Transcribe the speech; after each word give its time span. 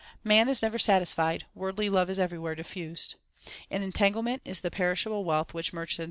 Man 0.23 0.49
is 0.49 0.63
never 0.63 0.79
satisfied; 0.79 1.45
worldly 1.53 1.87
love 1.87 2.09
is 2.09 2.17
everywhere 2.17 2.55
diffused. 2.55 3.17
1 3.67 3.81
An 3.83 3.83
entanglement 3.83 4.41
is 4.43 4.61
the 4.61 4.71
perishable 4.71 5.23
wealth 5.23 5.53
which 5.53 5.73
merchants 5.73 5.99
amass. 5.99 5.99